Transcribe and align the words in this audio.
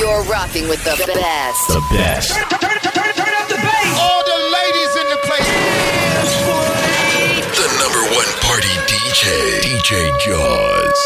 You're 0.00 0.24
rocking 0.24 0.66
with 0.66 0.82
the 0.82 0.96
best. 0.96 1.68
The 1.68 1.84
best. 1.92 2.32
Turn, 2.32 2.48
turn, 2.48 2.80
turn, 2.80 3.12
turn 3.20 3.34
up 3.36 3.48
the 3.52 3.60
bass. 3.60 4.00
All 4.00 4.24
the 4.24 4.38
ladies 4.56 4.92
in 4.96 5.06
the 5.12 5.20
place. 5.28 5.44
The 7.52 7.68
number 7.76 8.00
one 8.16 8.30
party 8.40 8.72
DJ. 8.88 9.60
DJ 9.60 10.08
Jaws. 10.24 11.00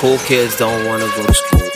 Cool 0.00 0.16
kids 0.24 0.56
don't 0.56 0.86
wanna 0.86 1.04
go 1.12 1.26
to 1.26 1.34
school. 1.34 1.68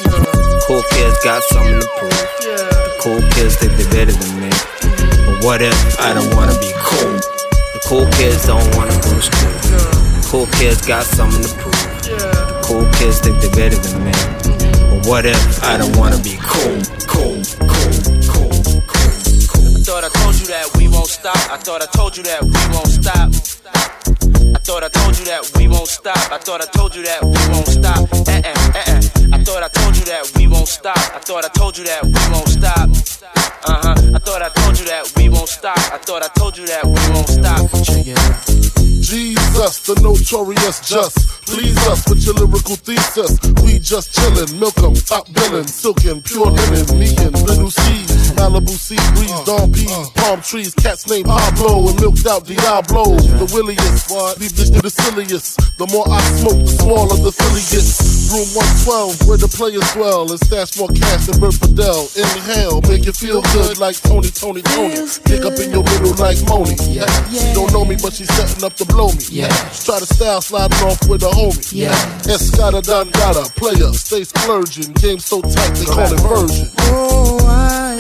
Cool 0.67 0.83
kids 0.93 1.23
got 1.23 1.43
something 1.53 1.79
to 1.79 1.89
prove. 1.99 2.11
The 2.41 2.97
cool 3.03 3.21
kids 3.37 3.57
think 3.57 3.77
they're 3.77 3.93
better 3.93 4.13
than 4.13 4.41
me. 4.41 4.51
But 5.27 5.45
what 5.45 5.61
if 5.61 6.01
I 6.01 6.15
don't 6.15 6.35
wanna 6.35 6.59
be 6.59 6.73
cool? 6.81 7.21
The 7.75 7.81
cool 7.85 8.07
kids 8.13 8.47
don't 8.47 8.65
wanna 8.77 8.97
go 8.97 9.13
to 9.13 9.21
school. 9.21 9.53
The 10.17 10.27
cool 10.31 10.47
kids 10.57 10.81
got 10.87 11.05
something 11.05 11.43
to 11.43 11.55
prove. 11.61 11.82
Cool 12.63 12.87
kids 12.93 13.19
think 13.21 13.41
they're 13.41 13.51
better 13.51 13.77
than 13.77 14.05
me. 14.05 14.13
But 14.91 15.07
what 15.07 15.27
if 15.27 15.63
I 15.65 15.77
don't 15.77 15.97
wanna 15.97 16.19
be 16.23 16.39
cool? 16.41 16.79
Cool, 17.07 17.43
cool, 17.67 17.93
cool, 18.31 18.53
cool, 18.81 19.43
cool. 19.51 19.77
I 19.77 19.83
thought 19.83 20.05
I 20.05 20.09
told 20.09 20.39
you 20.41 20.47
that 20.47 20.71
we 20.79 20.89
won't 20.89 21.09
stop. 21.09 21.37
I 21.51 21.57
thought 21.59 21.83
I 21.83 21.87
told 21.87 22.17
you 22.17 22.23
that 22.25 22.43
we 22.43 22.61
won't 22.73 22.89
stop. 22.89 23.31
I 24.55 24.59
thought 24.65 24.85
I 24.85 24.89
told 24.89 25.19
you 25.19 25.25
that 25.27 25.51
we 25.57 25.69
won't 25.69 25.89
stop. 25.89 26.33
I 26.33 26.39
thought 26.39 26.61
I 26.63 26.67
told 26.67 26.95
you 26.95 27.03
that 27.05 27.23
we 27.23 27.41
won't 27.53 27.67
stop. 27.67 27.99
Uh 27.99 28.31
uh 28.31 28.53
uh 28.53 28.83
uh. 28.87 29.37
I 29.37 29.45
thought 29.45 29.63
I 29.63 29.69
told 29.69 29.97
you 29.97 30.05
that 30.05 30.33
we 30.37 30.47
won't 30.47 30.69
stop. 30.69 30.97
I 30.97 31.19
thought 31.19 31.45
I 31.45 31.49
told 31.49 31.77
you 31.77 31.85
that 31.85 32.05
we 32.05 32.33
won't 32.33 32.49
stop. 32.49 32.89
Uh 33.65 33.81
huh. 33.83 33.95
I 34.15 34.19
thought 34.19 34.43
I 34.43 34.49
told 34.51 34.79
you 34.79 34.87
that 34.87 35.13
we 35.17 35.29
won't 35.29 35.49
stop. 35.49 35.79
I 35.79 35.99
thought 35.99 36.23
I 36.23 36.29
told 36.39 36.57
you 36.57 36.67
that 36.67 36.85
we 36.85 37.01
won't 37.13 37.29
stop. 37.29 37.71
Check 37.85 38.07
it 38.07 38.19
out. 38.19 38.72
Jesus, 39.03 39.83
the 39.83 39.99
notorious 40.01 40.79
just. 40.89 41.19
Please 41.51 41.77
us 41.89 42.09
with 42.09 42.23
your 42.25 42.35
lyrical 42.35 42.77
thesis. 42.77 43.35
We 43.67 43.81
just 43.83 44.15
chillin', 44.15 44.61
milk 44.61 44.79
'em, 44.79 44.95
top 44.95 45.27
billin', 45.35 45.67
silkin', 45.67 46.23
pure 46.23 46.47
linen, 46.47 46.87
me 46.99 47.11
and 47.19 47.35
little 47.43 47.71
seeds, 47.71 48.22
Malibu 48.43 48.75
sea 48.75 48.99
breeze, 49.15 49.31
uh, 49.31 49.45
dawn 49.45 49.73
peas, 49.73 49.87
uh. 49.87 50.05
palm 50.17 50.41
trees, 50.43 50.75
cats 50.75 51.07
named 51.09 51.27
Pablo 51.27 51.87
and 51.87 52.01
milked 52.01 52.27
out 52.27 52.43
Diablo. 52.45 53.15
The 53.39 53.47
williest, 53.55 54.11
leave 54.43 54.51
this 54.59 54.69
to 54.71 54.83
the 54.83 54.91
silliest. 54.91 55.63
The 55.79 55.87
more 55.87 56.03
I 56.11 56.19
smoke, 56.43 56.59
the 56.59 56.75
smaller 56.83 57.17
the 57.23 57.31
silly 57.31 57.63
gets. 57.71 58.03
Room 58.35 58.49
112, 58.83 59.29
where 59.31 59.39
the 59.39 59.47
players 59.47 59.87
dwell, 59.95 60.27
and 60.27 60.41
stash 60.43 60.75
more 60.75 60.91
cash 60.91 61.31
than 61.31 61.39
Bert 61.39 61.55
Fidel. 61.55 62.11
Inhale, 62.19 62.83
make 62.91 63.07
you 63.07 63.15
feel 63.15 63.47
good 63.55 63.79
like 63.79 63.95
Tony, 64.03 64.27
Tony, 64.35 64.63
Tony. 64.75 64.99
Pick 65.23 65.47
up 65.47 65.55
in 65.63 65.71
your 65.71 65.87
middle 65.87 66.17
like 66.19 66.43
Moni. 66.51 66.75
She 67.31 67.47
don't 67.55 67.71
know 67.71 67.87
me, 67.87 67.95
but 67.95 68.11
she's 68.11 68.33
setting 68.35 68.65
up 68.67 68.75
to 68.83 68.85
blow 68.91 69.15
me. 69.15 69.23
Yeah. 69.31 69.55
Try 69.87 70.03
to 70.03 70.09
style 70.09 70.43
sliding 70.43 70.83
off 70.83 70.99
with 71.07 71.23
a 71.23 71.31
homie. 71.31 71.63
Yeah. 71.71 71.95
Escada 72.27 72.83
Dangada, 72.83 73.47
player, 73.55 73.95
stay 73.95 74.25
splurging. 74.27 74.91
Game 74.99 75.23
so 75.23 75.39
tight, 75.43 75.79
they 75.79 75.87
call 75.87 76.11
it 76.11 76.21
version. 76.27 76.67
Oh, 76.91 77.39
I 77.47 77.92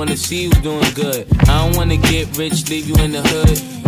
wanna 0.00 0.16
see 0.16 0.44
you 0.44 0.50
doing 0.62 0.94
good. 0.94 1.26
I 1.42 1.62
don't 1.62 1.76
wanna 1.76 1.98
get 1.98 2.38
rich, 2.38 2.70
leave 2.70 2.88
you 2.88 2.94
in 3.04 3.12
the 3.12 3.20
hood. 3.20 3.79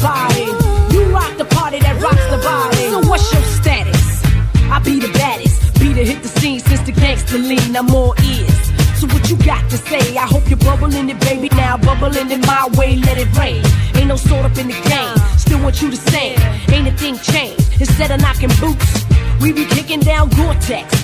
body. 0.00 0.48
You 0.94 1.04
rock 1.12 1.36
the 1.36 1.44
party 1.44 1.78
that 1.78 2.00
rocks 2.02 2.26
the 2.32 2.40
body. 2.42 2.88
So 2.90 3.08
what's 3.08 3.32
your 3.32 3.42
status? 3.42 4.24
I 4.70 4.78
be 4.80 4.98
the 4.98 5.12
baddest. 5.12 5.78
Be 5.80 5.92
the 5.92 6.04
hit 6.04 6.22
the 6.22 6.28
scene 6.28 6.60
since 6.60 6.80
the 6.82 6.92
gangster 6.92 7.38
lean. 7.38 7.76
I'm 7.76 7.90
all 7.94 8.14
ears. 8.24 8.58
So 8.98 9.06
what 9.08 9.30
you 9.30 9.36
got 9.38 9.68
to 9.70 9.78
say? 9.78 10.16
I 10.16 10.26
hope 10.26 10.48
you're 10.48 10.58
bubbling 10.58 11.08
it, 11.08 11.20
baby. 11.20 11.48
Now 11.50 11.76
bubbling 11.76 12.30
in 12.30 12.40
my 12.42 12.68
way, 12.76 12.96
let 12.96 13.18
it 13.18 13.30
rain. 13.38 13.62
Ain't 13.96 14.08
no 14.08 14.16
sort 14.16 14.44
up 14.44 14.56
in 14.58 14.68
the 14.68 14.80
game. 14.88 15.16
Still 15.38 15.62
want 15.62 15.80
you 15.80 15.90
to 15.90 15.96
sing. 15.96 16.36
Ain't 16.72 16.88
a 16.88 16.92
thing 16.92 17.16
changed. 17.18 17.80
Instead 17.80 18.10
of 18.10 18.20
knocking 18.20 18.52
boots, 18.60 19.04
we 19.40 19.52
be 19.52 19.64
kicking 19.64 20.00
down 20.00 20.28
Gore-Tex. 20.30 20.99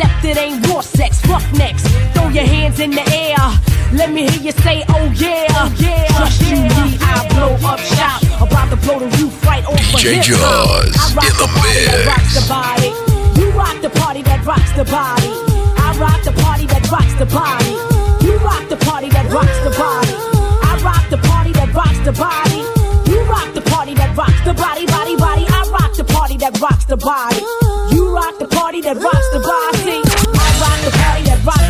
Except 0.00 0.24
it 0.24 0.36
ain't 0.38 0.66
raw 0.66 0.80
sex, 0.80 1.20
roughnecks. 1.26 1.82
Throw 2.14 2.28
your 2.28 2.44
hands 2.44 2.80
in 2.80 2.90
the 2.90 3.04
air. 3.12 3.36
Let 3.92 4.10
me 4.10 4.30
hear 4.30 4.48
you 4.48 4.52
say, 4.64 4.82
oh 4.88 5.12
yeah, 5.12 5.44
oh 5.60 5.68
yeah. 5.76 6.08
Trust 6.16 6.40
you, 6.48 6.56
me, 6.56 6.96
I 7.04 7.28
blow 7.36 7.52
up 7.68 7.78
shop. 7.80 8.24
About 8.40 8.70
to 8.70 8.76
blow 8.80 8.98
the 9.00 9.12
roof 9.20 9.44
right 9.44 9.62
off 9.66 9.76
DJ 9.92 10.16
hip 10.16 10.24
Jaws 10.24 10.96
I 10.96 11.12
rock 11.12 11.28
in 11.28 11.36
the 11.36 11.44
the 11.44 11.52
party 11.52 11.84
that 11.84 12.00
mix. 12.00 12.08
rocks 12.08 12.32
the 12.32 12.44
body. 12.48 12.90
You 13.36 13.46
rock 13.52 13.76
the 13.82 13.90
party 14.00 14.22
that 14.22 14.40
rocks 14.46 14.72
the 14.72 14.84
body. 14.88 15.32
I 15.76 15.88
rock 16.00 16.20
the 16.24 16.32
party 16.32 16.64
that 16.64 16.82
rocks 16.88 17.14
the 17.20 17.26
body. 17.28 17.76
You 18.24 18.32
rock 18.40 18.64
the 18.72 18.80
party 18.80 19.08
that 19.10 19.28
rocks 19.28 19.58
the 19.60 19.72
body. 19.76 20.16
I 20.64 20.80
rock 20.80 21.04
the 21.12 21.18
party 21.28 21.52
that 21.52 21.74
rocks 21.76 22.00
the 22.08 22.12
body. 22.16 22.64
You 23.04 23.20
rock 23.28 23.52
the 23.52 23.60
party 23.68 23.92
that 24.00 24.16
rocks 24.16 24.40
the 24.48 24.54
body, 24.54 24.86
body, 24.86 25.16
body. 25.16 25.44
I 25.44 25.60
rock 25.68 25.92
the 25.92 26.04
party 26.04 26.38
that 26.38 26.58
rocks 26.58 26.86
the 26.86 26.96
body. 26.96 27.44
You 27.92 28.14
rock 28.16 28.38
the 28.38 28.48
party 28.48 28.80
that 28.80 28.96
rocks 28.96 29.28
the 29.36 29.40
body. 29.40 29.79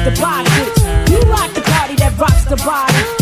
The 0.05 0.21
body. 0.21 0.51
You 1.13 1.21
rock 1.31 1.53
the 1.53 1.61
party 1.61 1.95
that 1.97 2.17
rocks 2.19 2.45
the 2.45 2.57
body. 2.57 3.20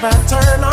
Never 0.00 0.28
turn 0.28 0.67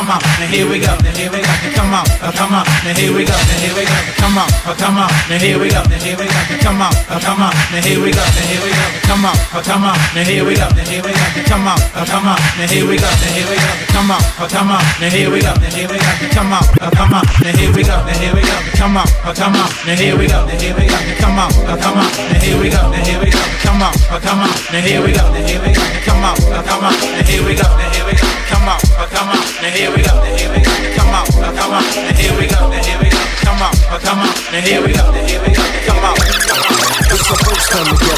come 0.00 0.16
on, 0.16 0.16
uh, 0.16 0.40
now 0.40 0.48
here 0.48 0.64
we 0.64 0.80
go, 0.80 0.96
now 1.04 1.12
here 1.12 1.28
we 1.28 1.44
go, 1.44 1.52
come 1.76 1.92
on, 1.92 2.04
uh, 2.24 2.32
come 2.32 2.54
on, 2.56 2.64
now 2.88 2.96
here 2.96 3.12
we 3.12 3.20
go, 3.24 3.36
now 3.36 3.60
here 3.60 3.76
we 3.76 3.84
go, 3.84 3.96
come 4.16 4.38
on, 4.40 4.48
uh, 4.64 4.72
come 4.72 4.96
on, 4.96 5.10
now 5.28 5.36
here 5.36 5.60
we 5.60 5.68
go, 5.68 5.76
now 5.76 6.00
here 6.00 6.16
we 6.16 6.24
go, 6.24 6.40
come 6.64 6.80
on, 6.80 6.92
uh, 7.12 7.20
come 7.20 7.42
on, 7.44 7.52
now 7.52 7.84
here 7.84 8.00
we 8.00 8.08
go, 8.08 8.24
now 8.24 8.40
here 8.48 8.62
we 8.64 8.72
go, 8.72 8.86
come 9.04 9.24
on, 9.28 9.36
uh, 9.52 9.60
come 9.60 9.84
on, 9.84 10.00
now 10.16 10.24
here 10.24 10.48
we 10.48 10.56
go, 10.56 10.68
now 10.72 10.88
here 10.88 11.04
we 11.04 11.12
go, 11.12 11.28
come 11.52 11.68
on, 11.68 11.76
uh, 11.92 12.06
come 12.08 12.28
on, 12.32 12.40
now 12.56 12.64
here 12.64 12.86
we 12.88 12.96
go, 12.96 13.10
now 13.12 13.28
here 13.28 13.44
we 13.44 13.56
go, 13.60 13.72
come 13.92 14.10
on, 14.10 14.22
uh, 14.40 14.48
come 14.48 14.72
on, 14.72 14.80
now 15.00 15.08
here 15.12 15.28
we 15.28 15.40
go, 15.44 15.52
now 15.52 15.68
here 15.68 15.88
we 15.92 15.96
go, 16.00 16.16
come 16.32 16.52
on, 16.52 16.64
uh, 16.80 16.90
come 16.96 17.12
on, 17.12 17.24
now 17.36 17.52
here 17.52 17.70
we 17.70 17.82
go, 17.84 17.96
now 18.00 18.16
here 18.16 18.32
we 18.32 18.40
go, 18.40 18.56
now 18.56 18.72
come 18.80 18.96
on, 18.96 19.04
uh, 19.20 19.36
come 19.36 19.52
on, 19.52 19.68
now 19.84 20.00
here 20.00 20.16
we 20.16 20.24
go, 20.24 20.40
now 20.48 20.56
here 20.56 20.72
we 20.80 20.88
go, 20.88 20.96
now 20.96 21.20
come 21.20 21.36
on, 21.36 21.52
uh, 21.68 21.76
come 21.76 22.00
on, 22.00 22.08
now 22.08 22.40
here 22.40 22.56
we 22.56 22.72
go, 22.72 22.80
now 22.88 23.04
here 23.04 23.20
we 23.20 23.28
go, 23.28 23.42
come 23.60 23.82
on, 23.84 23.92
uh, 24.08 24.16
come 24.16 24.40
on, 24.40 24.48
now 24.72 24.80
here 24.80 25.02
we 25.04 25.12
go, 25.12 25.28
now 25.28 25.44
here 25.44 25.60
we 25.60 25.70
go, 25.76 25.84
come 26.08 26.24
on, 26.24 26.36
uh, 26.48 26.62
come 26.64 26.88
on, 26.88 26.94
now 26.96 27.20
here 27.28 27.44
we 27.44 27.52
go, 27.52 27.68
now 27.68 27.92
here 27.92 28.06
we 28.08 28.14
go, 28.16 28.24
come 28.48 28.64
on, 28.64 28.89
come 29.08 29.28
on, 29.28 29.40
now 29.62 29.70
here 29.70 29.90
we 29.90 30.02
go, 30.02 30.14
now 30.14 30.36
here 30.36 30.50
we 30.52 30.60
go, 30.60 30.70
come 30.96 31.08
on, 31.14 31.26
uh, 31.40 31.52
come 31.56 31.72
on, 31.72 31.82
now 31.82 32.12
here 32.12 32.34
we 32.38 32.46
go, 32.46 32.68
now 32.68 32.82
here 32.82 32.98
we 33.00 33.08
go, 33.08 33.18
come 33.40 33.62
on, 33.62 33.72
uh, 33.88 33.98
come 33.98 34.18
on, 34.20 34.28
now 34.52 34.60
here 34.60 34.80
we 34.84 34.92
go, 34.92 35.10
now 35.10 35.24
here 35.24 35.40
we 35.40 35.54
go, 35.54 35.62
come 35.86 36.04
on. 36.04 36.16
First 36.16 37.10
time 37.10 37.19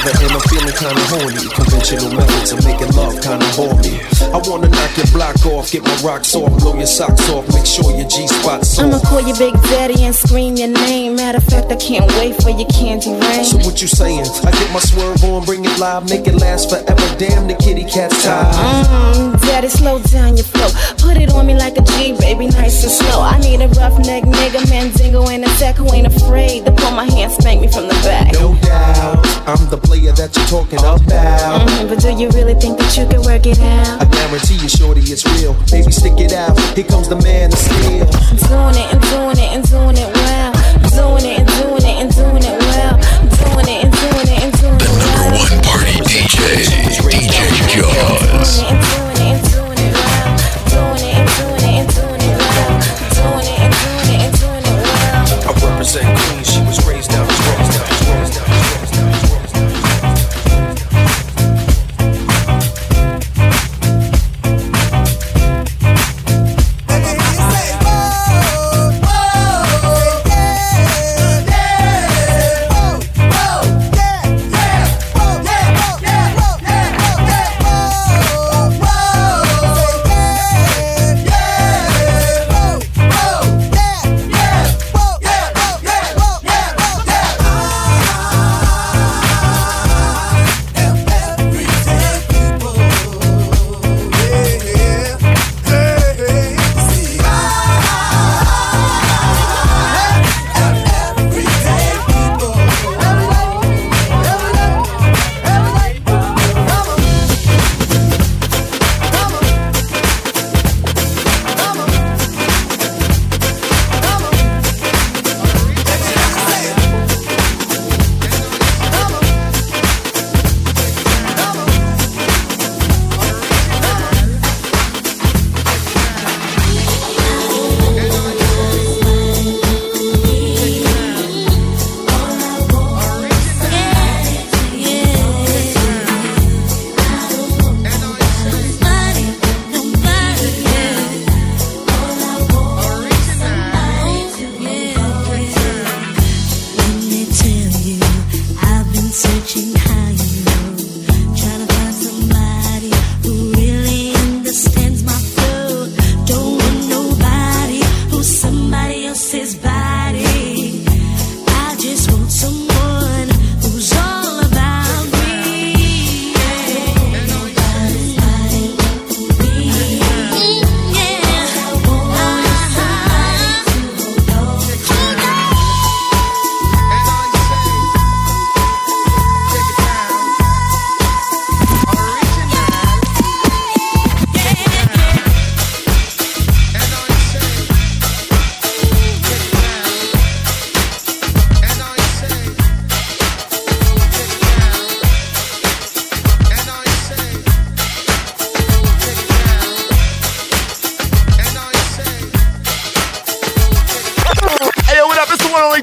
together 0.03 0.27
and 0.27 0.35
I'm 0.35 0.45
feeling 0.51 0.75
kinda 0.75 1.05
horny. 1.15 1.47
Conventional 1.55 2.11
methods 2.15 2.53
of 2.53 2.65
making 2.65 2.91
love 2.97 3.15
kinda 3.23 3.47
me. 3.83 4.01
I 4.33 4.39
wanna 4.49 4.69
knock 4.69 4.97
your 4.97 5.07
block 5.07 5.47
off, 5.47 5.71
get 5.71 5.83
my 5.83 5.95
rocks 6.03 6.35
off, 6.35 6.51
blow 6.59 6.75
your 6.75 6.87
socks 6.87 7.29
off, 7.31 7.47
make 7.55 7.67
sure 7.67 7.91
your 7.95 8.09
G 8.09 8.27
spot's 8.27 8.79
I'ma 8.79 8.99
call 9.01 9.21
you 9.21 9.35
Big 9.35 9.55
Daddy 9.71 10.03
and 10.05 10.15
scream 10.15 10.57
your 10.57 10.69
name. 10.69 11.17
Matter 11.17 11.39
of 11.39 11.45
fact, 11.45 11.71
I 11.71 11.77
can't 11.77 12.07
wait 12.19 12.35
for 12.43 12.51
your 12.51 12.69
candy 12.69 13.13
rain. 13.13 13.45
So 13.45 13.59
what 13.59 13.81
you 13.81 13.89
saying? 13.89 14.27
I 14.45 14.51
get 14.51 14.73
my 14.73 14.81
swerve 14.81 15.23
on, 15.25 15.45
bring 15.45 15.65
it 15.65 15.79
live, 15.79 16.09
make 16.09 16.27
it 16.27 16.35
last 16.35 16.71
forever. 16.71 17.07
Damn 17.19 17.47
the 17.47 17.55
kitty 17.55 17.85
cat's 17.85 18.25
tired. 18.25 18.55
Mm, 18.55 19.41
daddy, 19.43 19.69
slow 19.69 19.99
down 20.01 20.37
your 20.37 20.47
flow. 20.47 20.71
Put 20.99 21.17
it 21.17 21.31
on 21.31 21.47
me 21.47 21.55
like 21.55 21.77
a 21.77 21.83
G, 21.83 22.13
baby, 22.19 22.47
nice 22.49 22.83
and 22.83 22.93
slow. 22.93 23.21
I 23.21 23.39
need 23.39 23.61
a 23.61 23.69
rough 23.69 23.99
neck 24.07 24.25
nigga, 24.25 24.69
Mandingo 24.71 25.29
in 25.29 25.45
a 25.45 25.49
sack 25.59 25.77
who 25.77 25.93
ain't 25.93 26.07
afraid 26.07 26.65
to 26.67 26.73
pull 26.73 26.91
my 26.93 27.05
hand, 27.05 27.33
spank 27.33 27.61
me 27.61 27.69
from 27.69 27.87
the 27.89 27.95
back. 28.03 28.33
No 28.33 28.55
doubt, 28.63 29.32
I'm 29.45 29.59
the 29.71 29.77
player 29.77 30.13
that 30.13 30.31
you're 30.37 30.47
talking 30.47 30.79
about. 30.79 31.01
Mhm, 31.03 31.89
but 31.89 31.99
do 31.99 32.11
you 32.15 32.29
really 32.31 32.55
think 32.55 32.79
that 32.79 32.97
you 32.97 33.07
can 33.07 33.23
work 33.23 33.45
it 33.47 33.59
out? 33.59 34.03
I 34.03 34.05
guarantee 34.05 34.55
you, 34.55 34.69
shorty, 34.69 35.01
it's 35.01 35.25
real. 35.27 35.55
Baby, 35.71 35.91
stick 35.91 36.19
it 36.19 36.33
out. 36.33 36.59
Here 36.77 36.85
comes 36.85 37.09
the 37.09 37.17
man 37.17 37.53
of 37.53 37.59
steel. 37.59 38.07
I'm 38.31 38.37
doing 38.39 38.77
it 38.79 38.93
and 38.95 39.03
doing 39.11 39.39
it 39.39 39.51
and 39.55 39.65
doing 39.69 39.97
it 39.99 40.22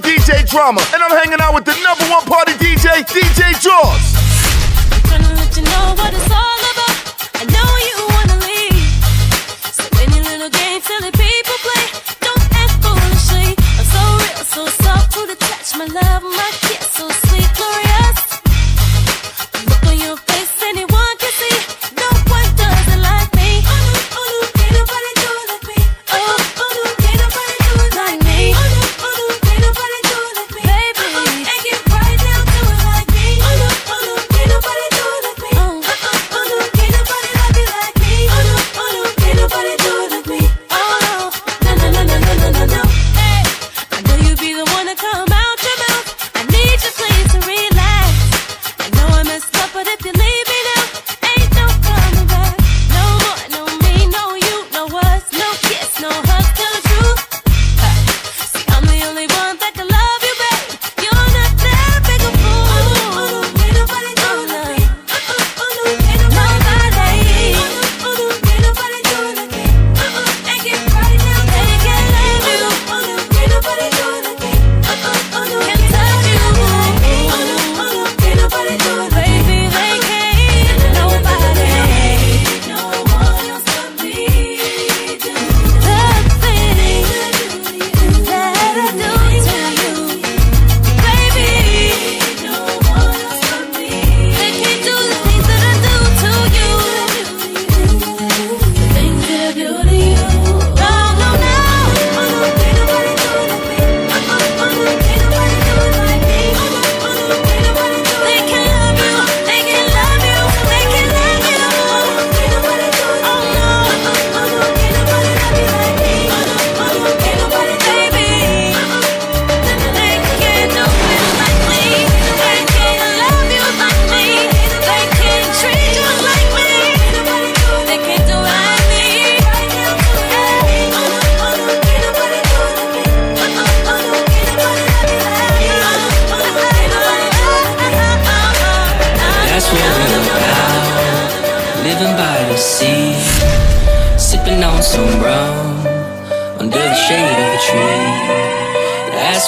DJ 0.02 0.48
Drama, 0.50 0.82
and 0.94 1.04
I'm 1.04 1.12
hanging 1.12 1.40
out 1.42 1.54
with 1.54 1.66
the 1.66 1.76
number 1.84 2.06
one 2.06 2.26
party 2.26 2.54
DJ, 2.54 3.04
DJ 3.06 3.60
Jaws. 3.60 4.20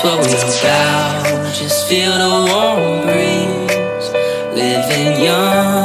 What 0.04 0.18
we're 0.18 0.34
about. 0.34 1.54
Just 1.54 1.88
feel 1.88 2.12
the 2.12 2.30
warm 2.50 3.04
breeze, 3.06 4.10
living 4.56 5.24
young. 5.24 5.81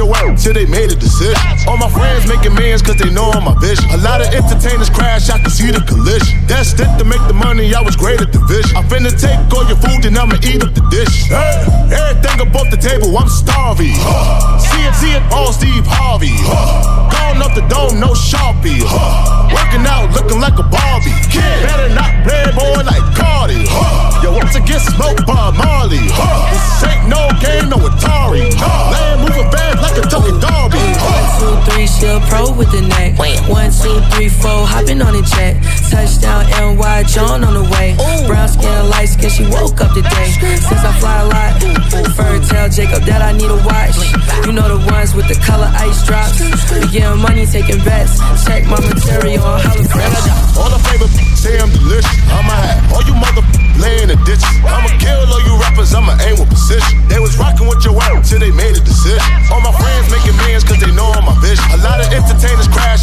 your 0.00 0.08
work 0.08 0.32
till 0.40 0.56
they 0.56 0.64
made 0.64 0.88
a 0.88 0.96
decision. 0.96 1.36
All 1.68 1.76
my 1.76 1.90
friends 1.92 2.24
making 2.24 2.54
millions 2.56 2.80
cause 2.80 2.96
they 2.96 3.12
know 3.12 3.28
I'm 3.36 3.44
my 3.44 3.56
vision. 3.60 3.84
A 3.92 4.00
lot 4.00 4.24
of 4.24 4.32
entertainers 4.32 4.88
crash, 4.88 5.28
I 5.28 5.38
can 5.38 5.52
see 5.52 5.70
the 5.70 5.84
collision. 5.84 6.40
That's 6.48 6.72
it 6.72 6.88
to 6.96 7.04
make 7.04 7.20
the 7.28 7.36
money, 7.36 7.74
I 7.74 7.82
was 7.82 7.96
great 7.96 8.20
at 8.20 8.32
division. 8.32 8.72
I'm 8.76 8.88
finna 8.88 9.12
take 9.12 9.36
all 9.52 9.68
your 9.68 9.76
food 9.76 10.08
and 10.08 10.16
I'ma 10.16 10.40
eat 10.40 10.64
up 10.64 10.72
the 10.72 10.84
dish. 10.88 11.28
Hey, 11.28 11.68
everything 11.92 12.40
above 12.40 12.72
the 12.72 12.80
table, 12.80 13.12
I'm 13.12 13.28
starving. 13.28 13.92
See 14.56 14.82
it, 14.88 14.94
see 14.96 15.12
it, 15.12 15.22
all 15.36 15.52
Steve 15.52 15.84
Harvey. 15.84 16.32
Huh. 16.32 17.12
Going 17.12 17.44
up 17.44 17.52
the 17.52 17.64
dome, 17.68 18.00
no 18.00 18.16
Sharpie. 18.16 18.80
Huh. 18.80 19.52
Working 19.52 19.84
out, 19.84 20.08
looking 20.16 20.40
like 20.40 20.56
a 20.56 20.64
Barbie. 20.64 21.12
Kid. 21.28 21.44
Better 21.62 21.79
4, 35.00 35.08
on 35.08 35.14
the 35.14 35.22
jet. 35.22 35.56
Touchdown, 35.90 36.46
NY, 36.76 37.02
John 37.04 37.44
on 37.44 37.54
the 37.54 37.64
way. 37.64 37.96
Brown 38.26 38.48
skin, 38.48 38.88
light 38.88 39.08
skin, 39.08 39.30
she 39.30 39.44
woke 39.48 39.80
up 39.80 39.92
today. 39.94 40.28
Since 40.36 40.84
I 40.84 40.92
fly 41.00 41.20
a 41.20 41.26
lot, 41.28 41.52
fur 42.14 42.38
tell 42.46 42.68
Jacob 42.68 43.02
that 43.04 43.22
I 43.22 43.32
need 43.32 43.50
a 43.50 43.60
watch. 43.64 43.96
You 44.46 44.52
know 44.52 44.68
the 44.68 44.80
ones 44.90 45.14
with 45.14 45.28
the 45.28 45.38
color 45.40 45.70
ice 45.74 46.04
drops. 46.06 46.40
We 46.70 46.86
getting 46.92 47.20
money, 47.20 47.46
taking 47.46 47.82
bets. 47.84 48.18
Check 48.44 48.64
my 48.66 48.80
material 48.80 49.44
on 49.44 49.60
HelloFresh. 49.60 50.56
All 50.56 50.70
the 50.70 50.80
favorite 50.88 51.30
say 51.40 51.56
I'm 51.56 51.72
delicious. 51.72 52.04
I'ma 52.28 52.52
have 52.52 52.92
all 52.92 53.02
you 53.08 53.16
mother 53.16 53.40
laying 53.80 54.12
in 54.12 54.20
ditches. 54.28 54.44
I'ma 54.60 54.92
kill 55.00 55.24
all 55.24 55.40
you 55.48 55.56
rappers, 55.56 55.96
I'ma 55.96 56.12
aim 56.20 56.36
with 56.36 56.52
precision. 56.52 57.00
They 57.08 57.18
was 57.18 57.32
rocking 57.40 57.66
with 57.66 57.80
your 57.80 57.96
ass 57.96 58.28
till 58.28 58.38
they 58.38 58.52
made 58.52 58.76
a 58.76 58.82
decision. 58.84 59.24
All 59.48 59.64
my 59.64 59.72
friends 59.72 60.12
making 60.12 60.36
millions 60.36 60.64
cause 60.68 60.76
they 60.78 60.92
know 60.92 61.08
I'm 61.16 61.24
my 61.24 61.34
vision. 61.40 61.64
A 61.72 61.80
lot 61.80 61.96
of 61.96 62.12
entertainers 62.12 62.68
crash, 62.68 62.99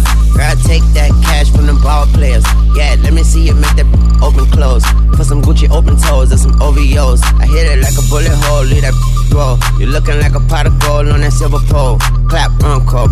shaker. 0.00 0.36
Girl, 0.36 0.56
take 0.64 0.82
that 0.94 1.10
cash 1.24 1.50
from 1.50 1.66
the 1.66 1.74
ball 1.82 2.06
players. 2.06 2.44
Yeah, 2.76 2.96
let 3.02 3.12
me 3.12 3.22
see 3.22 3.46
you 3.46 3.54
make 3.54 3.76
that 3.76 3.86
open 4.22 4.46
close. 4.50 4.84
Put 5.16 5.26
some 5.26 5.42
Gucci 5.42 5.70
open 5.70 5.96
toes 5.96 6.30
and 6.30 6.40
some 6.40 6.52
OVOs. 6.60 7.22
I 7.40 7.46
hit 7.46 7.66
it 7.66 7.80
like 7.80 7.96
a 7.96 8.04
bullet 8.08 8.32
hole, 8.44 8.64
leave 8.64 8.82
that 8.82 8.94
roll. 9.32 9.58
You 9.80 9.86
looking 9.86 10.18
like 10.20 10.34
a 10.34 10.40
pot 10.40 10.66
of 10.66 10.78
gold 10.80 11.08
on 11.08 11.20
that 11.20 11.32
silver 11.32 11.60
pole. 11.68 11.98
Clap, 12.28 12.50
uncle. 12.62 13.08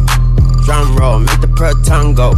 Drum 0.64 0.96
roll, 0.96 1.18
make 1.18 1.40
the 1.40 1.48
pearl 1.48 1.74
tongue 1.84 2.14
go. 2.14 2.32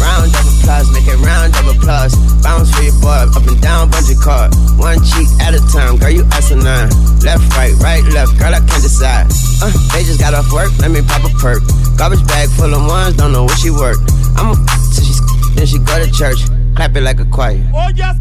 Round 0.00 0.34
of 0.34 0.44
applause, 0.44 0.90
make 0.92 1.06
it 1.06 1.16
round 1.22 1.54
of 1.56 1.76
applause. 1.76 2.12
Bounce 2.42 2.74
for 2.74 2.82
your 2.82 2.98
boy, 3.00 3.22
up 3.32 3.46
and 3.46 3.60
down, 3.62 3.88
bungee 3.88 4.18
cord. 4.18 4.50
One 4.76 4.98
cheek 5.00 5.28
at 5.40 5.54
a 5.54 5.62
time, 5.72 5.96
girl, 5.96 6.10
you 6.10 6.24
asinine. 6.32 6.90
Left, 7.22 7.44
right, 7.56 7.72
right, 7.80 8.04
left, 8.12 8.36
girl, 8.36 8.52
I 8.52 8.58
can't 8.58 8.82
decide. 8.82 9.30
Uh, 9.62 9.70
they 9.94 10.02
just 10.02 10.18
got 10.18 10.34
off 10.34 10.50
work, 10.52 10.72
let 10.80 10.90
me 10.90 11.00
pop 11.02 11.22
a 11.24 11.30
perk. 11.38 11.62
Garbage 11.96 12.26
bag 12.26 12.48
full 12.50 12.74
of 12.74 12.84
ones, 12.86 13.16
don't 13.16 13.32
know 13.32 13.44
where 13.44 13.56
she 13.56 13.70
work. 13.70 13.98
I'm 14.36 14.50
a 14.50 14.54
so 14.90 15.02
she 15.02 15.14
then 15.54 15.66
she 15.66 15.78
go 15.78 15.98
to 16.02 16.10
church, 16.10 16.38
clap 16.74 16.96
it 16.96 17.02
like 17.02 17.20
a 17.20 17.24
choir. 17.26 17.62
Oh 17.74 17.88
yes, 17.94 18.18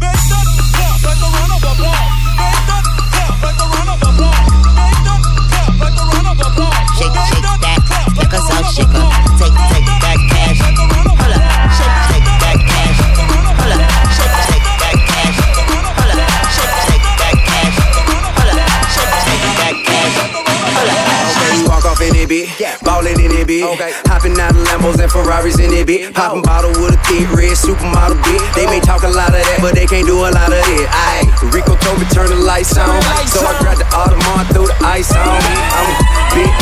make 0.00 0.10
that 0.10 0.50
clap 0.74 0.98
like 1.04 1.20
a 1.22 1.28
run 1.30 1.50
of 1.54 1.62
applause. 1.62 2.10
Make 2.40 2.58
that 2.66 2.82
clap 3.12 3.38
like 3.44 3.60
a 3.60 3.66
run 3.70 3.86
of 3.86 4.02
applause. 4.02 4.50
Make 4.74 4.98
that 5.06 5.20
clap 5.46 5.78
like 5.78 5.94
a 5.94 6.04
run 6.10 6.26
of 6.26 6.42
applause. 6.42 6.74
Shake, 6.98 7.14
shake 7.30 7.46
that, 7.62 7.78
like 8.18 8.34
a 8.34 8.40
salt 8.42 8.66
shaker. 8.74 9.06
Take, 9.38 9.54
take 9.70 9.86
that 9.86 10.18
cash. 10.26 10.58
Hold 10.58 11.30
up, 11.30 11.70
shake, 11.78 11.94
shake 12.10 12.26
that 12.42 12.58
cash. 12.66 12.98
Hold 13.14 13.78
up, 13.78 13.94
shake, 14.10 14.34
shake 14.50 14.66
that 14.80 14.96
cash. 15.06 15.38
Hold 15.70 15.86
up, 15.86 16.34
shake, 16.50 16.74
shake 16.88 17.06
that 17.20 17.36
cash. 17.46 17.78
Hold 18.10 18.26
up, 18.26 18.74
shake, 18.90 19.14
shake 19.22 19.46
that 19.60 19.76
cash. 19.86 20.18
Hold 20.34 20.90
up. 20.90 21.06
Okay, 21.30 21.62
you 21.62 21.68
walk 21.70 21.84
off 21.86 22.00
in 22.02 22.16
it, 22.16 22.26
bitch. 22.26 22.58
Ballin' 22.82 23.20
in 23.20 23.32
it, 23.32 23.46
bitch. 23.46 23.64
Hopping 24.08 24.38
out 24.40 24.56
of 24.56 24.64
Lambos 24.64 24.98
and 25.00 25.10
Ferraris 25.12 25.58
in 25.60 25.72
it, 25.72 25.86
bitch. 25.86 26.12
Popping 26.14 26.42
bottle 26.42 26.72
with 26.80 26.96
a 26.96 27.00
thick 27.04 27.28
red 27.36 27.52
supermodel, 27.52 28.16
bitch. 28.24 28.40
They 28.56 28.66
may 28.66 28.80
talk 28.80 29.04
a 29.04 29.12
lot 29.12 29.28
of 29.28 29.40
that, 29.40 29.58
but 29.60 29.74
they 29.74 29.86
can't 29.86 30.06
do 30.06 30.16
a 30.24 30.32
lot 30.32 30.48
of 30.48 30.64
it. 30.64 30.88
Aight, 30.88 31.28
Rico 31.52 31.76
told 31.76 32.00
me 32.00 32.06
turn 32.08 32.32
the 32.32 32.40
lights 32.40 32.76
on. 32.80 32.88
So 33.28 33.44
I 33.44 33.59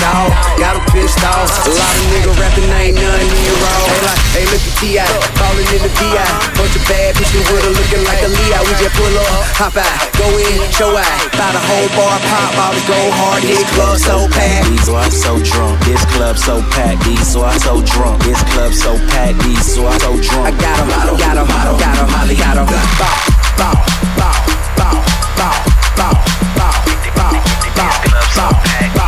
dog, 0.08 0.32
got 0.56 0.74
him 0.76 0.84
pissed 0.92 1.20
off. 1.24 1.48
A 1.66 1.72
lot 1.72 1.92
of 1.92 2.06
niggas 2.12 2.38
rapping, 2.40 2.70
ain't 2.80 2.96
none 2.96 3.20
in 3.20 3.30
your 3.44 3.58
roll. 3.60 3.86
Hey, 3.88 4.00
like, 4.04 4.22
hey, 4.32 4.44
look 4.48 4.64
at 4.64 4.74
T.I. 4.80 5.04
Ballin' 5.36 5.68
in 5.74 5.80
the 5.84 5.92
VI. 5.92 6.24
Bunch 6.56 6.74
of 6.76 6.84
bad 6.88 7.10
bitches 7.16 7.44
with 7.52 7.62
her 7.64 7.74
looking 7.74 8.02
like 8.08 8.20
a 8.24 8.30
Leo. 8.30 8.58
We 8.64 8.72
just 8.80 8.94
pull 8.96 9.16
up, 9.20 9.44
hop 9.56 9.76
out, 9.76 9.98
go 10.16 10.26
in, 10.40 10.58
show 10.72 10.92
out. 10.92 11.18
Buy 11.36 11.48
the 11.52 11.62
whole 11.62 11.88
bar, 11.96 12.16
pop 12.24 12.56
out, 12.56 12.76
go 12.88 12.98
hard, 13.20 13.42
hit 13.44 13.64
club 13.76 13.96
so 14.00 14.28
packed. 14.32 14.68
So 14.84 14.96
I'm 14.96 15.12
so 15.12 15.32
drunk, 15.44 15.76
this 15.84 16.02
club 16.16 16.36
so 16.36 16.62
packed. 16.72 17.04
These, 17.04 17.26
so 17.28 17.44
I'm 17.44 17.58
so 17.60 17.82
drunk, 17.84 18.24
this 18.24 18.40
club 18.54 18.72
so 18.72 18.96
packed. 19.12 19.38
These, 19.44 19.76
so 19.76 19.86
I'm 19.86 20.00
so 20.00 20.12
drunk. 20.16 20.44
I 20.48 20.52
got 20.56 20.76
him, 20.80 20.88
got 20.88 21.36
him, 21.36 21.46
got 21.76 21.96
him, 21.96 22.08
Molly, 22.12 22.36
got 22.36 22.56
him. 22.56 22.66
Bow, 22.66 23.16
bow, 23.60 23.76
bow, 24.16 24.36
bow, 24.78 24.94
bow, 25.36 25.38
bow, 25.38 25.54
bow, 25.96 26.14
bow, 26.56 26.78
bow, 27.76 27.98
bow, 28.96 29.07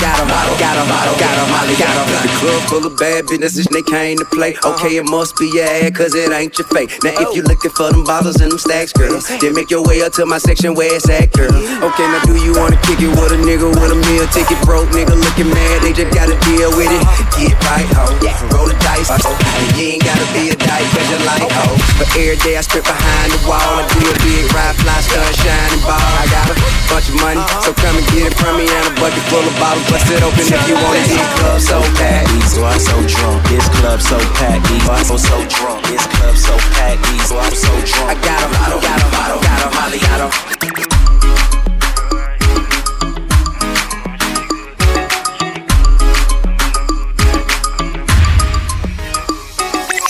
bow, 0.00 0.24
bow. 0.26 0.42
I 0.42 0.58
got 0.58 0.72
got 0.72 0.78
him, 0.78 1.18
got 1.20 1.36
him, 1.36 1.48
Molly, 1.52 1.76
got 1.76 1.92
him. 1.92 2.06
The 2.22 2.32
club 2.40 2.62
full 2.68 2.84
of 2.86 2.94
bad 2.96 3.26
businesses, 3.26 3.66
they 3.68 3.82
came 3.82 4.16
to 4.18 4.24
play. 4.24 4.54
Uh-huh. 4.56 4.74
Okay, 4.74 4.96
it 4.96 5.04
must 5.04 5.36
be 5.36 5.50
your 5.52 5.66
ad, 5.66 5.94
cause 5.94 6.14
it 6.14 6.30
ain't 6.32 6.56
your 6.56 6.66
fate. 6.68 6.88
Now, 7.04 7.12
if 7.20 7.36
you 7.36 7.42
looking 7.42 7.70
for 7.70 7.92
them 7.92 8.04
bottles 8.04 8.40
and 8.40 8.50
them 8.50 8.58
stacks, 8.58 8.92
girl, 8.92 9.20
then 9.40 9.52
make 9.54 9.70
your 9.70 9.84
way 9.84 10.02
up 10.02 10.12
to 10.16 10.26
my 10.26 10.38
section 10.38 10.74
where 10.74 10.88
it's 10.94 11.08
at, 11.08 11.32
girl. 11.32 11.52
Okay, 11.52 12.06
now 12.08 12.22
do 12.24 12.36
you 12.40 12.54
wanna 12.56 12.78
kick 12.88 13.00
it 13.00 13.12
with 13.12 13.32
a 13.36 13.40
nigga 13.42 13.68
with 13.68 13.92
a 13.92 13.98
meal 14.08 14.26
ticket? 14.32 14.58
Broke 14.64 14.88
nigga 14.94 15.12
looking 15.12 15.50
mad, 15.50 15.82
they 15.82 15.92
just 15.92 16.12
gotta 16.14 16.36
deal 16.46 16.70
with 16.72 16.88
it. 16.88 17.02
Uh-huh. 17.02 17.36
Get 17.36 17.54
right, 17.68 17.88
ho. 17.92 18.06
Roll 18.54 18.68
the 18.68 18.76
dice, 18.80 19.10
ho. 19.10 19.32
You 19.76 19.98
ain't 19.98 20.04
gotta 20.04 20.26
be 20.32 20.50
a 20.50 20.56
dyke, 20.56 20.88
cause 20.94 21.08
you 21.10 21.18
like, 21.26 21.48
ho. 21.50 21.64
But 21.98 22.08
every 22.16 22.38
day 22.40 22.56
I 22.56 22.62
strip 22.64 22.84
behind 22.84 23.28
the 23.34 23.40
wall, 23.44 23.60
I 23.60 23.84
do 23.92 24.08
a 24.08 24.14
big 24.24 24.46
ride, 24.54 24.76
fly, 24.80 24.98
stun, 25.04 25.26
shining 25.42 25.82
ball. 25.84 26.00
I 26.00 26.24
got 26.32 26.48
a 26.48 26.54
bunch 26.88 27.06
of 27.10 27.16
money, 27.20 27.42
uh-huh. 27.42 27.66
so 27.66 27.70
come 27.76 27.94
and 27.98 28.06
get 28.14 28.30
it 28.30 28.34
from 28.38 28.56
me. 28.56 28.64
And 28.66 28.84
a 28.88 28.92
bucket 28.96 29.24
full 29.28 29.44
of 29.44 29.54
bottles, 29.60 29.81
bust 29.88 30.10
it 30.10 30.22
open 30.22 30.46
if 30.46 30.68
you 30.68 30.74
wanna 30.74 31.00
hit 31.00 31.28
club 31.38 31.60
so. 31.60 31.78
These, 31.82 32.54
so 32.54 32.64
I'm 32.64 32.78
so 32.78 32.96
drunk, 33.06 33.48
this 33.48 33.68
club 33.80 34.00
so 34.00 34.18
packed. 34.36 34.66
So 34.66 34.92
I'm 34.92 35.18
so, 35.18 35.36
drunk, 35.48 35.86
this 35.86 36.06
club 36.06 36.36
so 36.36 36.54
packed. 36.74 37.06
So 37.28 37.38
I'm 37.38 37.54
so 37.54 37.72
drunk. 37.90 38.10
I 38.10 38.14
got 38.20 38.42
him, 38.42 38.52
got 38.52 38.72
him, 38.72 39.40
got 39.42 39.60
him, 39.62 39.70
Molly, 39.74 39.98
got 39.98 40.20
him. 40.20 40.32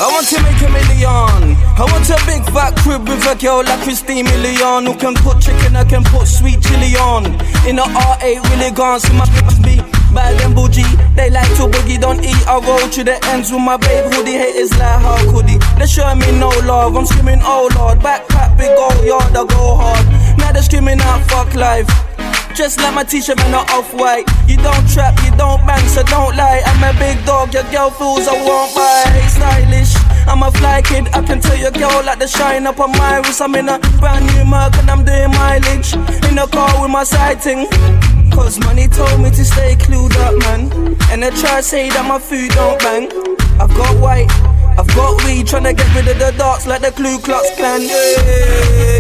I 0.01 0.07
want 0.11 0.27
to 0.29 0.43
make 0.43 0.61
a 0.61 0.69
million. 0.69 1.52
I 1.83 1.85
want 1.91 2.07
a 2.15 2.19
big 2.31 2.47
fat 2.55 2.79
crib 2.79 3.09
with 3.09 3.27
a 3.27 3.35
girl 3.35 3.65
like 3.67 3.83
Christina 3.83 4.23
Milian 4.31 4.87
who 4.87 4.95
can 4.95 5.17
cook 5.19 5.43
chicken, 5.43 5.75
I 5.75 5.83
can 5.83 6.05
put 6.05 6.29
sweet 6.29 6.63
chili 6.63 6.95
on. 6.95 7.27
In 7.67 7.83
a 7.83 7.83
R8 7.83 8.39
really 8.55 8.71
gone, 8.71 9.01
so 9.01 9.13
my 9.15 9.27
bitch 9.35 9.59
be 9.67 9.83
bad 10.15 10.41
and 10.47 10.55
bougie. 10.55 10.87
They 11.19 11.29
like 11.29 11.51
to 11.59 11.67
boogie, 11.67 11.99
don't 12.01 12.23
eat. 12.23 12.39
I 12.47 12.63
roll 12.63 12.87
to 12.87 13.03
the 13.03 13.19
ends 13.35 13.51
with 13.51 13.67
my 13.67 13.77
babe 13.79 14.15
hoodie. 14.15 14.39
Haters 14.39 14.71
like 14.79 15.03
how 15.03 15.19
could 15.35 15.51
he? 15.51 15.59
They 15.75 15.91
show 15.91 16.07
me 16.15 16.31
no 16.39 16.55
love. 16.71 16.95
I'm 16.95 17.05
screaming, 17.05 17.41
oh 17.43 17.67
lord. 17.75 17.99
Backpack, 17.99 18.57
big 18.57 18.79
old 18.79 19.03
yard, 19.03 19.35
I 19.35 19.43
go 19.43 19.75
hard. 19.75 20.39
Now 20.39 20.53
they 20.53 20.63
screaming 20.63 21.01
out, 21.01 21.27
fuck 21.27 21.53
life. 21.57 21.91
Just 22.55 22.79
like 22.81 22.95
my 22.95 23.03
t-shirt 23.03 23.41
and 23.41 23.55
off-white 23.55 24.29
You 24.47 24.57
don't 24.57 24.87
trap, 24.93 25.19
you 25.25 25.31
don't 25.37 25.65
bang, 25.67 25.87
so 25.89 26.03
don't 26.03 26.37
lie. 26.37 26.63
I'm 26.67 26.85
a 26.85 26.99
big 26.99 27.25
dog, 27.25 27.55
your 27.55 27.65
girl 27.73 27.91
fools 27.91 28.29
I 28.29 28.35
won't 28.45 28.71
Stylish, 29.33 29.95
I'm 30.29 30.43
a 30.43 30.51
fly 30.53 30.83
kid. 30.83 31.09
I 31.15 31.23
can 31.23 31.41
tell 31.41 31.57
your 31.57 31.71
girl 31.73 32.03
like 32.05 32.19
the 32.19 32.29
shine 32.29 32.67
up 32.67 32.79
on 32.79 32.93
my 32.93 33.19
wrist. 33.19 33.41
I'm 33.41 33.55
in 33.55 33.69
a 33.69 33.79
brand 33.99 34.27
new 34.27 34.45
Merc 34.45 34.77
and 34.77 34.91
I'm 34.91 35.05
doing 35.05 35.31
mileage. 35.31 35.95
In 36.29 36.39
a 36.39 36.47
car 36.47 36.81
with 36.81 36.91
my 36.91 37.05
sighting. 37.05 37.67
Cause 38.31 38.61
money 38.61 38.89
told 38.89 39.21
me 39.21 39.31
to 39.31 39.45
stay 39.45 39.75
clued 39.77 40.15
up, 40.17 40.35
man. 40.45 40.97
And 41.11 41.23
they 41.23 41.31
try 41.31 41.57
to 41.57 41.63
say 41.63 41.89
that 41.91 42.07
my 42.07 42.19
food 42.19 42.51
don't 42.53 42.79
bang. 42.81 43.11
I've 43.61 43.75
got 43.77 44.01
white, 44.01 44.31
I've 44.79 44.89
got 44.97 45.23
weed 45.25 45.47
Tryna 45.47 45.77
get 45.77 45.89
rid 45.95 46.09
of 46.09 46.19
the 46.19 46.33
darks 46.39 46.67
like 46.67 46.81
the 46.83 46.91
Ku 46.91 47.19
Klux 47.21 47.45
Klan. 47.57 47.83
Yeah, 47.83 47.93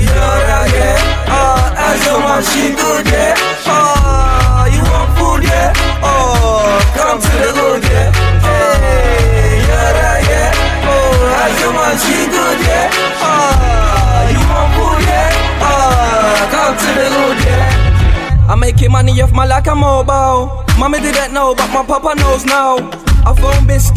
yeah, 0.05 0.67
yeah, 0.75 0.97
Ah, 1.29 1.93
as 1.93 2.05
your 2.07 2.19
man, 2.21 2.43
she 2.45 2.75
good, 2.77 3.07
yeah. 3.09 3.35
Ah, 3.67 4.67
you 4.69 4.83
want 4.85 5.11
food, 5.17 5.43
yeah. 5.49 5.73
Oh, 6.03 6.79
come 6.95 7.19
to 7.21 7.33
the 7.43 7.51
hood, 7.57 7.83
yeah. 7.85 8.13
Hey, 8.45 9.65
yeah, 9.69 10.29
yeah 10.29 10.89
Oh, 10.93 11.41
as 11.43 11.61
your 11.61 11.73
man, 11.73 11.97
she 12.05 12.17
good, 12.29 12.59
yeah. 12.69 12.91
Ah, 13.25 14.29
you 14.29 14.43
want 14.53 14.69
food, 14.77 15.01
yeah. 15.09 15.65
Ah, 15.65 16.49
come 16.53 16.75
to 16.77 16.91
the 17.01 17.07
hood, 17.17 17.39
yeah. 17.49 18.51
I'm 18.53 18.61
making 18.61 18.93
money 18.93 19.21
off 19.23 19.33
my 19.33 19.47
like 19.47 19.67
a 19.67 19.75
mobile. 19.75 20.65
Mommy 20.79 21.01
didn't 21.01 21.33
know, 21.33 21.55
but 21.55 21.69
my 21.73 21.83
papa 21.85 22.15
knows 22.21 22.45
now. 22.45 22.77
I 23.25 23.33
phone 23.39 23.65
bisc, 23.69 23.95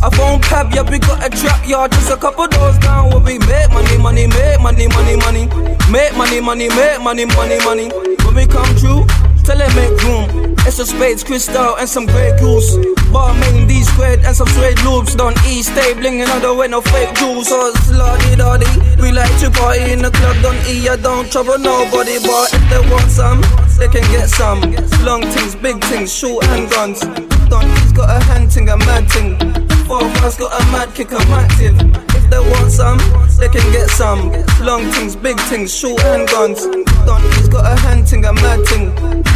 I 0.00 0.10
phone 0.14 0.40
cab, 0.40 0.70
yeah, 0.72 0.86
we 0.88 1.00
got 1.00 1.26
a 1.26 1.28
trap 1.28 1.66
yard 1.66 1.90
just 1.90 2.12
a 2.12 2.16
couple 2.16 2.46
doors 2.46 2.78
down. 2.78 3.10
Where 3.10 3.18
we 3.18 3.38
make 3.50 3.68
money, 3.74 3.98
money, 3.98 4.26
make 4.28 4.60
money, 4.60 4.86
money, 4.86 5.16
money. 5.16 5.44
Make 5.90 6.14
money, 6.14 6.40
money, 6.40 6.68
make 6.68 7.02
money, 7.02 7.24
money, 7.26 7.58
money. 7.66 7.90
When 8.22 8.34
we 8.36 8.46
come 8.46 8.70
true, 8.78 9.02
tell 9.42 9.58
them 9.58 9.74
make 9.74 9.98
room. 10.06 10.54
It's 10.70 10.78
a 10.78 10.86
spades, 10.86 11.24
Cristal, 11.24 11.74
and 11.78 11.88
some 11.88 12.06
grey 12.06 12.30
goose. 12.38 12.76
Balmain, 13.10 13.66
D 13.66 13.82
squared, 13.82 14.20
and 14.22 14.36
some 14.36 14.46
suede 14.54 14.78
loops. 14.84 15.16
Don't 15.16 15.36
stay 15.66 15.94
blinging, 15.94 16.30
I 16.30 16.38
don't 16.38 16.70
no 16.70 16.80
fake 16.80 17.16
jewels. 17.16 17.48
So 17.48 17.66
it's 17.66 17.90
lordy. 17.90 18.70
We 19.02 19.10
like 19.10 19.34
to 19.40 19.50
party 19.50 19.90
in 19.90 20.02
the 20.02 20.12
club, 20.12 20.36
don't 20.42 21.02
don't 21.02 21.26
trouble 21.32 21.58
nobody. 21.58 22.22
But 22.22 22.54
if 22.54 22.62
they 22.70 22.82
want 22.88 23.10
some, 23.10 23.40
they 23.76 23.88
can 23.88 24.06
get 24.14 24.28
some. 24.28 24.60
Long 25.02 25.22
things, 25.22 25.56
big 25.56 25.82
things, 25.90 26.14
short 26.14 26.44
handguns. 26.44 27.02
Don't 27.50 27.66
he's 27.80 27.90
got 27.90 28.10
a 28.14 28.22
hand 28.26 28.52
thing, 28.52 28.68
a 28.68 28.76
mad 28.76 29.10
thing. 29.10 29.68
Four 29.88 30.04
of 30.04 30.36
got 30.36 30.52
a 30.52 30.64
mad 30.70 30.94
kick, 30.94 31.12
I'm 31.12 31.32
active. 31.32 31.74
If 32.14 32.28
they 32.28 32.38
want 32.38 32.70
some, 32.70 32.98
they 33.38 33.48
can 33.48 33.72
get 33.72 33.88
some. 33.88 34.30
Long 34.60 34.84
things, 34.92 35.16
big 35.16 35.40
things, 35.48 35.74
short 35.74 35.98
handguns. 36.02 36.60
Donkey's 37.06 37.48
got 37.48 37.64
a 37.64 37.74
hand 37.80 38.06
ting, 38.06 38.26
a 38.26 38.32
mad 38.34 38.66
ting. 38.66 38.92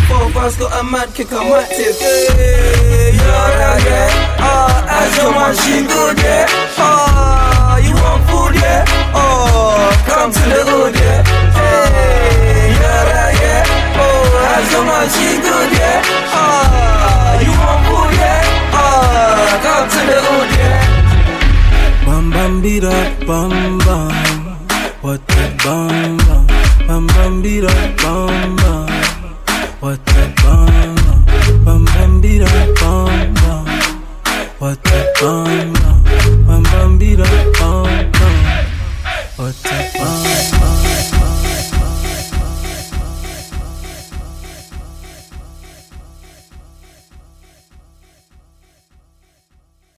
Four 0.09 0.27
of 0.27 0.59
got 0.59 0.79
a 0.79 0.85
mad 0.85 1.09
kick, 1.15 1.33
I'm 1.33 1.51
active. 1.57 1.97
Yeah, 1.99 3.17
yeah, 3.17 3.79
yeah. 3.89 4.37
Ah, 4.41 5.01
as 5.01 5.17
your 5.17 5.33
man, 5.33 5.57
she 5.57 5.87
good, 5.89 6.19
yeah. 6.19 6.47
Ah, 6.77 7.79
you 7.79 7.95
want 7.95 8.23
food, 8.29 8.61
yeah. 8.61 9.12